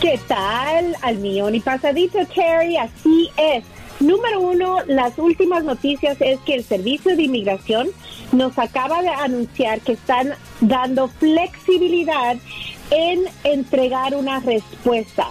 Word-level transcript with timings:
¿Qué 0.00 0.18
tal? 0.26 0.96
Al 1.02 1.18
millón 1.18 1.54
y 1.54 1.60
pasadito, 1.60 2.18
Terry, 2.34 2.76
así 2.76 3.30
es. 3.36 3.64
Número 4.00 4.40
uno, 4.40 4.78
las 4.86 5.18
últimas 5.18 5.64
noticias 5.64 6.16
es 6.20 6.38
que 6.40 6.54
el 6.54 6.64
Servicio 6.64 7.16
de 7.16 7.22
Inmigración 7.22 7.88
nos 8.32 8.58
acaba 8.58 9.00
de 9.02 9.08
anunciar 9.08 9.80
que 9.80 9.92
están 9.92 10.34
dando 10.60 11.08
flexibilidad 11.08 12.36
en 12.90 13.24
entregar 13.44 14.14
una 14.14 14.40
respuesta. 14.40 15.28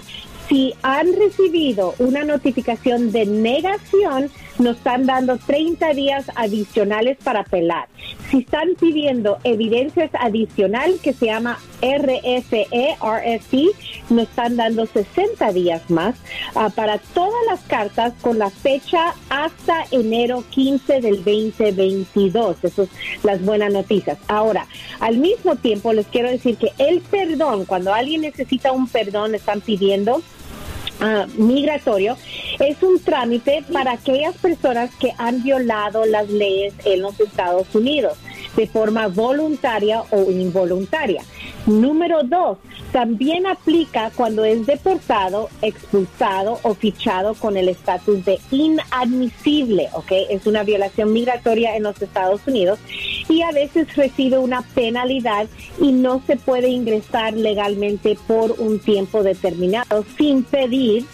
Si 0.50 0.74
han 0.82 1.14
recibido 1.14 1.96
una 2.00 2.24
notificación 2.24 3.12
de 3.12 3.26
negación, 3.26 4.30
nos 4.60 4.78
están 4.78 5.06
dando 5.06 5.38
30 5.38 5.94
días 5.94 6.26
adicionales 6.36 7.18
para 7.24 7.42
apelar. 7.42 7.88
Si 8.30 8.40
están 8.40 8.76
pidiendo 8.80 9.38
evidencias 9.44 10.12
adicional 10.14 11.00
que 11.02 11.14
se 11.14 11.28
llama 11.28 11.60
RFE, 11.82 12.98
RFE, 13.00 13.68
nos 14.10 14.24
están 14.24 14.56
dando 14.56 14.86
60 14.86 15.52
días 15.52 15.90
más 15.90 16.16
ah, 16.56 16.70
para 16.74 16.98
todas 16.98 17.46
las 17.48 17.62
cartas 17.62 18.14
con 18.22 18.40
la 18.40 18.50
fecha 18.50 19.14
hasta 19.30 19.86
enero 19.92 20.44
15 20.50 21.02
del 21.02 21.18
2022. 21.18 22.58
Esas 22.58 22.74
son 22.74 22.90
las 23.24 23.42
buenas 23.44 23.72
noticias. 23.72 24.18
Ahora, 24.28 24.68
al 25.00 25.18
mismo 25.18 25.56
tiempo 25.56 25.94
les 25.94 26.08
quiero 26.08 26.30
decir 26.30 26.58
que 26.58 26.72
el 26.78 27.02
perdón, 27.02 27.66
cuando 27.66 27.94
alguien 27.94 28.22
necesita 28.22 28.72
un 28.72 28.88
perdón, 28.88 29.36
están 29.36 29.62
pidiendo 29.62 30.22
Ah, 31.02 31.26
migratorio 31.38 32.18
es 32.60 32.82
un 32.84 33.00
trámite 33.00 33.64
para 33.72 33.94
aquellas 33.94 34.36
personas 34.36 34.94
que 34.96 35.14
han 35.18 35.44
violado 35.44 36.06
las 36.06 36.30
leyes 36.30 36.74
en 36.86 37.02
los 37.02 37.20
Estados 37.20 37.74
Unidos 37.74 38.18
de 38.56 38.68
forma 38.68 39.08
voluntaria 39.08 40.04
o 40.12 40.32
involuntaria. 40.32 41.22
Número 41.66 42.24
dos, 42.24 42.58
también 42.92 43.48
aplica 43.48 44.12
cuando 44.16 44.46
es 44.46 44.66
deportado, 44.66 45.50
expulsado 45.62 46.60
o 46.64 46.76
fichado 46.76 47.34
con 47.34 47.58
el 47.58 47.70
estatus 47.70 48.24
de 48.24 48.40
inadmisible, 48.52 49.90
¿ok? 49.94 50.12
Es 50.30 50.48
una 50.48 50.64
violación 50.64 51.12
migratoria 51.12 51.76
en 51.76 51.84
los 51.84 52.02
Estados 52.02 52.42
Unidos 52.48 52.80
y 53.28 53.42
a 53.42 53.52
veces 53.52 53.94
recibe 53.96 54.38
una 54.38 54.62
penalidad 54.62 55.48
y 55.80 55.92
no 55.92 56.22
se 56.26 56.38
puede 56.38 56.70
ingresar 56.70 57.34
legalmente 57.34 58.18
por 58.28 58.52
un 58.60 58.80
tiempo 58.80 59.24
determinado 59.24 60.06
sin 60.18 60.44
pedir 60.44 61.06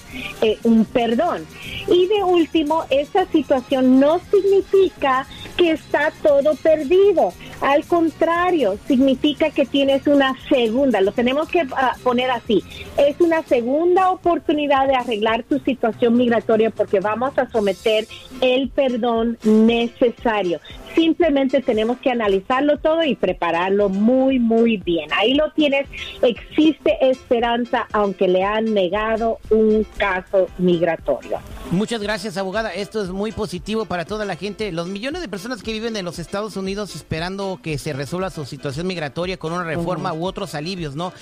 eh, 0.41 0.57
un 0.63 0.85
perdón. 0.85 1.45
Y 1.87 2.07
de 2.07 2.23
último, 2.23 2.85
esa 2.89 3.25
situación 3.27 3.99
no 3.99 4.19
significa 4.31 5.27
que 5.57 5.71
está 5.71 6.11
todo 6.21 6.55
perdido. 6.55 7.33
Al 7.61 7.85
contrario, 7.85 8.77
significa 8.87 9.51
que 9.51 9.65
tienes 9.65 10.07
una 10.07 10.35
segunda, 10.49 11.01
lo 11.01 11.11
tenemos 11.11 11.47
que 11.47 11.61
ah, 11.75 11.95
poner 12.03 12.31
así, 12.31 12.63
es 12.97 13.19
una 13.19 13.43
segunda 13.43 14.09
oportunidad 14.09 14.87
de 14.87 14.95
arreglar 14.95 15.43
tu 15.43 15.59
situación 15.59 16.17
migratoria 16.17 16.71
porque 16.71 16.99
vamos 16.99 17.37
a 17.37 17.49
someter 17.49 18.07
el 18.41 18.69
perdón 18.69 19.37
necesario. 19.43 20.59
Simplemente 20.95 21.61
tenemos 21.61 21.97
que 21.97 22.11
analizarlo 22.11 22.77
todo 22.77 23.03
y 23.03 23.15
prepararlo 23.15 23.89
muy, 23.89 24.39
muy 24.39 24.77
bien. 24.77 25.09
Ahí 25.13 25.33
lo 25.33 25.51
tienes. 25.51 25.87
Existe 26.21 26.97
esperanza 27.01 27.87
aunque 27.93 28.27
le 28.27 28.43
han 28.43 28.73
negado 28.73 29.39
un 29.49 29.85
caso 29.97 30.47
migratorio. 30.57 31.39
Muchas 31.71 32.01
gracias, 32.01 32.35
abogada. 32.37 32.73
Esto 32.73 33.01
es 33.01 33.09
muy 33.09 33.31
positivo 33.31 33.85
para 33.85 34.05
toda 34.05 34.25
la 34.25 34.35
gente. 34.35 34.71
Los 34.71 34.87
millones 34.87 35.21
de 35.21 35.29
personas 35.29 35.63
que 35.63 35.71
viven 35.71 35.95
en 35.95 36.03
los 36.03 36.19
Estados 36.19 36.57
Unidos 36.57 36.95
esperando 36.95 37.59
que 37.63 37.77
se 37.77 37.93
resuelva 37.93 38.29
su 38.29 38.45
situación 38.45 38.87
migratoria 38.87 39.37
con 39.37 39.53
una 39.53 39.63
reforma 39.63 40.13
u 40.13 40.25
otros 40.25 40.55
alivios, 40.55 40.95
¿no? 40.95 41.13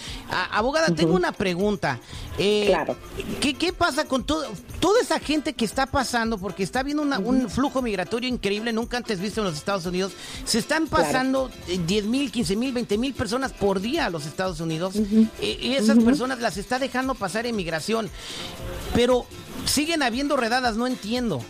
abogada, 0.52 0.88
tengo 0.96 1.13
una 1.13 1.31
pregunta. 1.31 2.00
Eh, 2.38 2.66
claro. 2.68 2.96
¿qué, 3.40 3.74
pasa 3.74 4.06
con 4.06 4.24
todo, 4.24 4.46
toda 4.79 5.02
esa 5.02 5.19
gente 5.19 5.53
que 5.53 5.66
está 5.66 5.85
pasando? 5.85 6.38
Porque 6.38 6.63
está 6.63 6.79
habiendo 6.79 7.03
un 7.03 7.50
flujo 7.50 7.81
migratorio 7.81 8.29
increíble, 8.29 8.74
nunca 8.74 8.97
antes 8.97 9.19
visto 9.19 9.41
en 9.41 9.46
los 9.46 9.56
Estados 9.59 9.86
Unidos. 9.86 10.14
Se 10.46 10.59
están 10.59 10.88
pasando 10.88 11.52
10 11.68 12.06
mil, 12.06 12.31
15 12.31 12.56
mil, 12.56 12.74
20 12.74 12.97
mil 12.97 13.14
personas 13.14 13.53
por 13.53 13.80
día 13.80 14.06
a 14.06 14.09
los 14.09 14.25
Estados 14.25 14.59
Unidos. 14.59 14.96
Eh, 15.42 15.58
y 15.62 15.74
esas 15.75 16.00
personas 16.00 16.40
las 16.40 16.58
está 16.58 16.80
dejando 16.80 17.16
pasar 17.16 17.46
en 17.46 17.56
migración. 17.56 18.09
Pero 18.94 19.25
siguen 19.66 20.03
habiendo 20.03 20.38
redadas, 20.38 20.78
no 20.78 20.88
entiendo. 20.88 21.42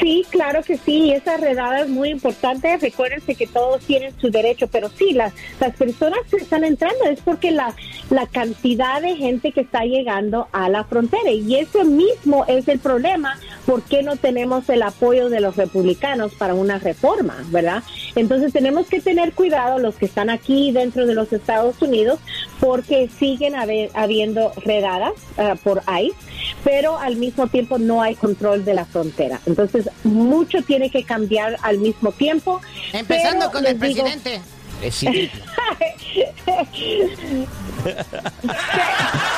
Sí, 0.00 0.26
claro 0.30 0.62
que 0.62 0.76
sí, 0.76 1.12
esa 1.12 1.36
redada 1.36 1.80
es 1.80 1.88
muy 1.88 2.10
importante. 2.10 2.76
Recuérdense 2.76 3.34
que 3.34 3.46
todos 3.46 3.82
tienen 3.84 4.18
su 4.20 4.30
derecho, 4.30 4.68
pero 4.68 4.90
sí, 4.90 5.12
las, 5.12 5.32
las 5.60 5.74
personas 5.74 6.20
que 6.30 6.36
están 6.36 6.64
entrando 6.64 7.04
es 7.06 7.20
porque 7.20 7.50
la, 7.50 7.74
la 8.10 8.26
cantidad 8.26 9.00
de 9.00 9.16
gente 9.16 9.52
que 9.52 9.62
está 9.62 9.84
llegando 9.84 10.48
a 10.52 10.68
la 10.68 10.84
frontera 10.84 11.30
y 11.30 11.56
eso 11.56 11.84
mismo 11.84 12.44
es 12.46 12.68
el 12.68 12.78
problema. 12.78 13.38
¿Por 13.68 13.82
qué 13.82 14.02
no 14.02 14.16
tenemos 14.16 14.66
el 14.70 14.80
apoyo 14.82 15.28
de 15.28 15.40
los 15.40 15.56
republicanos 15.56 16.32
para 16.32 16.54
una 16.54 16.78
reforma, 16.78 17.36
verdad? 17.48 17.82
Entonces 18.14 18.50
tenemos 18.50 18.86
que 18.86 19.02
tener 19.02 19.34
cuidado 19.34 19.78
los 19.78 19.96
que 19.96 20.06
están 20.06 20.30
aquí 20.30 20.72
dentro 20.72 21.04
de 21.04 21.14
los 21.14 21.30
Estados 21.34 21.82
Unidos 21.82 22.18
porque 22.60 23.10
siguen 23.18 23.52
habiendo 23.92 24.54
redadas 24.64 25.12
ah, 25.36 25.54
por 25.62 25.82
ICE, 26.00 26.16
pero 26.64 26.98
al 26.98 27.16
mismo 27.16 27.48
tiempo 27.48 27.76
no 27.76 28.00
hay 28.00 28.14
control 28.14 28.64
de 28.64 28.72
la 28.72 28.86
frontera. 28.86 29.38
Entonces, 29.44 29.90
mucho 30.02 30.62
tiene 30.62 30.88
que 30.88 31.04
cambiar 31.04 31.58
al 31.60 31.76
mismo 31.76 32.12
tiempo. 32.12 32.62
Empezando 32.94 33.50
con 33.50 33.66
el 33.66 33.76
presidente. 33.76 34.40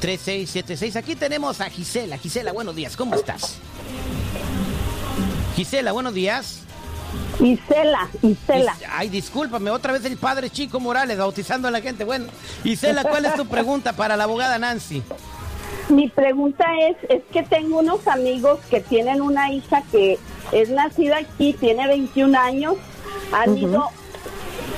1-800-333-3676. 0.00 0.96
Aquí 0.96 1.16
tenemos 1.16 1.60
a 1.60 1.68
Gisela. 1.70 2.18
Gisela, 2.18 2.52
buenos 2.52 2.76
días, 2.76 2.96
¿cómo 2.96 3.14
estás? 3.14 3.58
Gisela, 5.56 5.92
buenos 5.92 6.14
días. 6.14 6.63
Isela, 7.40 8.08
Isela. 8.22 8.76
Ay, 8.90 9.08
discúlpame, 9.08 9.70
otra 9.70 9.92
vez 9.92 10.04
el 10.04 10.16
padre 10.16 10.50
Chico 10.50 10.80
Morales 10.80 11.18
bautizando 11.18 11.68
a 11.68 11.70
la 11.70 11.80
gente. 11.80 12.04
Bueno, 12.04 12.26
Isela, 12.62 13.02
¿cuál 13.02 13.24
es 13.24 13.34
tu 13.34 13.46
pregunta 13.46 13.92
para 13.92 14.16
la 14.16 14.24
abogada 14.24 14.58
Nancy? 14.58 15.02
Mi 15.88 16.08
pregunta 16.08 16.64
es, 16.88 16.96
es 17.10 17.22
que 17.30 17.42
tengo 17.42 17.78
unos 17.80 18.06
amigos 18.06 18.60
que 18.70 18.80
tienen 18.80 19.20
una 19.20 19.50
hija 19.52 19.82
que 19.92 20.18
es 20.52 20.70
nacida 20.70 21.18
aquí, 21.18 21.52
tiene 21.52 21.86
21 21.86 22.38
años, 22.38 22.74
han 23.32 23.58
ido 23.58 23.90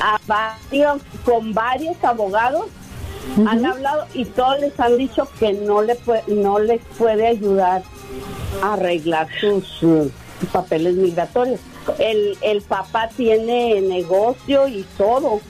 a 0.00 0.18
varios, 0.26 1.02
con 1.24 1.52
varios 1.54 2.02
abogados, 2.02 2.66
han 3.46 3.64
hablado 3.64 4.06
y 4.14 4.24
todos 4.24 4.60
les 4.60 4.78
han 4.80 4.96
dicho 4.96 5.28
que 5.38 5.52
no, 5.52 5.82
le 5.82 5.96
no 6.28 6.58
les 6.58 6.80
puede 6.98 7.26
ayudar 7.26 7.82
a 8.62 8.74
arreglar 8.74 9.28
sus 9.40 9.64
papeles 10.52 10.94
migratorios 10.94 11.60
el, 11.98 12.36
el 12.42 12.62
papá 12.62 13.08
tiene 13.16 13.80
negocio 13.80 14.68
y 14.68 14.84
todo. 14.96 15.40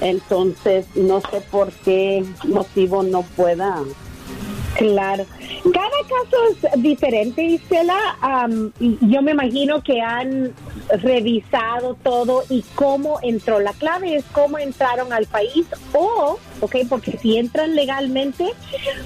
Entonces, 0.00 0.86
no 0.94 1.20
sé 1.20 1.40
por 1.50 1.72
qué 1.72 2.24
motivo 2.44 3.02
no 3.02 3.22
pueda 3.22 3.82
Claro. 4.76 5.24
Cada 5.72 5.98
caso 6.02 6.68
es 6.74 6.82
diferente, 6.82 7.42
Isela. 7.42 7.96
yo 8.78 9.22
me 9.22 9.32
imagino 9.32 9.82
que 9.82 10.00
han 10.00 10.52
revisado 11.02 11.96
todo 12.02 12.44
y 12.48 12.62
cómo 12.74 13.18
entró. 13.22 13.58
La 13.58 13.72
clave 13.72 14.16
es 14.16 14.24
cómo 14.32 14.58
entraron 14.58 15.12
al 15.12 15.26
país 15.26 15.66
o, 15.92 16.38
ok, 16.60 16.76
porque 16.88 17.18
si 17.18 17.38
entran 17.38 17.74
legalmente, 17.74 18.52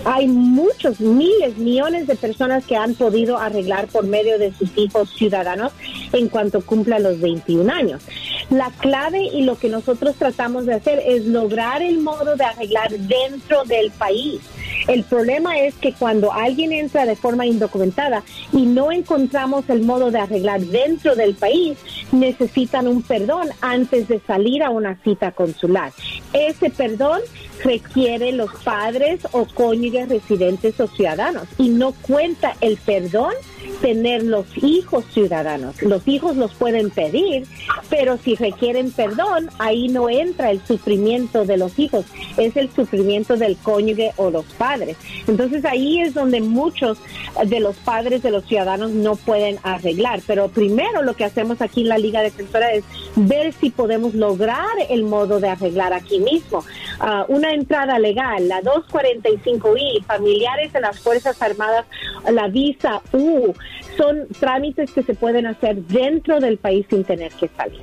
hay 0.05 0.26
muchos, 0.26 1.00
miles, 1.00 1.56
millones 1.56 2.06
de 2.06 2.17
personas 2.17 2.64
que 2.64 2.76
han 2.76 2.94
podido 2.94 3.38
arreglar 3.38 3.87
por 3.87 4.05
medio 4.05 4.38
de 4.38 4.52
sus 4.52 4.76
hijos 4.76 5.11
ciudadanos 5.11 5.72
en 6.12 6.28
cuanto 6.28 6.61
cumplan 6.62 7.02
los 7.02 7.20
21 7.20 7.72
años. 7.72 8.02
La 8.50 8.70
clave 8.70 9.22
y 9.22 9.43
lo 9.43 9.56
que 9.56 9.69
nosotros 9.69 10.17
tratamos 10.17 10.67
de 10.67 10.75
hacer 10.75 11.00
es 11.06 11.26
lograr 11.26 11.82
el 11.82 11.99
modo 11.99 12.34
de 12.34 12.44
arreglar 12.44 12.90
dentro 12.90 13.64
del 13.64 13.93
país. 13.93 14.40
El 14.87 15.05
problema 15.05 15.59
es 15.59 15.75
que 15.75 15.93
cuando 15.93 16.32
alguien 16.32 16.73
entra 16.73 17.06
de 17.06 17.17
forma 17.17 17.47
indocumentada 17.47 18.23
y 18.53 18.67
no 18.67 18.93
encontramos 18.93 19.69
el 19.69 19.82
modo 19.82 20.11
de 20.11 20.21
arreglar 20.21 20.61
dentro 20.61 21.15
del 21.15 21.35
país, 21.35 21.79
necesitan 22.12 22.88
un 22.88 23.03
perdón 23.03 23.49
antes 23.61 24.09
de 24.09 24.21
salir 24.27 24.62
a 24.62 24.71
una 24.71 24.97
cita 25.03 25.32
consular. 25.32 25.93
Ese 26.32 26.71
perdón 26.71 27.21
requiere 27.62 28.32
los 28.32 28.50
padres 28.65 29.21
o 29.32 29.47
cónyuges 29.47 30.09
residentes 30.09 30.81
o 30.81 30.87
ciudadanos 30.87 31.44
y 31.59 31.69
no 31.69 31.93
cuenta 31.93 32.55
el 32.61 32.77
perdón 32.79 33.35
tener 33.81 34.23
los 34.23 34.47
hijos 34.62 35.05
ciudadanos. 35.12 35.82
Los 35.82 36.06
hijos 36.06 36.37
los 36.37 36.55
pueden 36.55 36.91
pedir, 36.91 37.47
pero 37.88 38.19
si 38.19 38.35
requieren 38.35 38.91
perdón, 38.91 39.50
ahí 39.59 39.88
no 39.88 40.09
entra 40.09 40.50
el 40.50 40.61
sufrimiento 40.67 41.44
de 41.44 41.56
los 41.56 41.79
hijos, 41.79 42.05
es 42.37 42.56
el 42.56 42.71
sufrimiento 42.71 43.37
del 43.37 43.56
cónyuge 43.56 44.12
o 44.17 44.31
los 44.31 44.44
padres. 44.44 44.97
Entonces 45.27 45.65
ahí 45.65 46.00
es 46.00 46.15
donde 46.15 46.41
muchos 46.41 46.99
de 47.44 47.61
los 47.61 47.77
padres 47.77 48.23
de 48.23 48.31
los 48.31 48.44
ciudadanos 48.44 48.91
no 48.91 49.17
pueden 49.17 49.59
arreglar. 49.62 50.21
Pero 50.27 50.49
primero 50.49 51.03
lo 51.03 51.15
que 51.15 51.25
hacemos 51.25 51.61
aquí 51.61 51.82
en 51.82 51.88
la 51.88 51.99
Liga 51.99 52.23
Defensora 52.23 52.73
es 52.73 52.85
ver 53.17 53.53
si 53.53 53.71
podemos 53.71 54.15
lograr 54.15 54.67
el 54.88 55.05
modo 55.05 55.41
de 55.41 55.49
arreglar 55.49 55.93
aquí 55.93 56.19
mismo. 56.21 56.65
Ah, 57.00 57.25
una 57.29 57.52
entrada 57.52 57.99
legal, 57.99 58.47
la 58.47 58.61
245I, 58.61 60.05
familiares 60.05 60.70
de 60.73 60.81
las 60.82 61.00
Fuerzas 61.00 61.41
Armadas, 61.41 61.87
la 62.31 62.49
visa 62.49 63.00
U, 63.12 63.55
son 63.97 64.29
trámites 64.38 64.91
que 64.93 65.02
se 65.02 65.14
pueden 65.14 65.47
hacer 65.47 65.76
dentro 65.85 66.41
del 66.41 66.58
país 66.58 66.85
sin 66.91 67.05
tener 67.05 67.32
que 67.32 67.49
salir. 67.56 67.81